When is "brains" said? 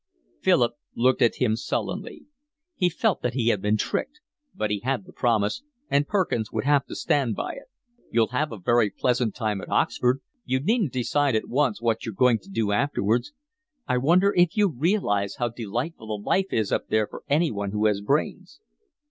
18.01-18.59